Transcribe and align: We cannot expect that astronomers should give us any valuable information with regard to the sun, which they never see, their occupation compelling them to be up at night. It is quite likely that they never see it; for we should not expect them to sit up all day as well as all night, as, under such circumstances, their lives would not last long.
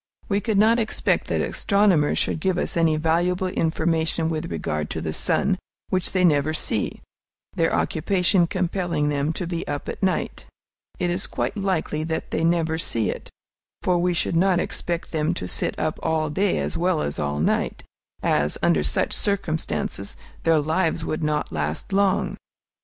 We 0.27 0.41
cannot 0.41 0.79
expect 0.79 1.27
that 1.27 1.41
astronomers 1.41 2.17
should 2.17 2.39
give 2.39 2.57
us 2.57 2.75
any 2.75 2.97
valuable 2.97 3.49
information 3.49 4.29
with 4.29 4.49
regard 4.51 4.89
to 4.89 4.99
the 4.99 5.13
sun, 5.13 5.59
which 5.89 6.11
they 6.11 6.25
never 6.25 6.55
see, 6.55 7.01
their 7.55 7.71
occupation 7.71 8.47
compelling 8.47 9.09
them 9.09 9.31
to 9.33 9.45
be 9.45 9.61
up 9.67 9.87
at 9.87 10.01
night. 10.01 10.47
It 10.97 11.11
is 11.11 11.27
quite 11.27 11.55
likely 11.55 12.03
that 12.05 12.31
they 12.31 12.43
never 12.43 12.79
see 12.79 13.11
it; 13.11 13.29
for 13.83 13.99
we 13.99 14.15
should 14.15 14.35
not 14.35 14.59
expect 14.59 15.11
them 15.11 15.35
to 15.35 15.47
sit 15.47 15.77
up 15.77 15.99
all 16.01 16.31
day 16.31 16.57
as 16.57 16.75
well 16.75 17.03
as 17.03 17.19
all 17.19 17.39
night, 17.39 17.83
as, 18.23 18.57
under 18.63 18.81
such 18.81 19.13
circumstances, 19.13 20.17
their 20.41 20.57
lives 20.57 21.05
would 21.05 21.21
not 21.21 21.51
last 21.51 21.93
long. 21.93 22.37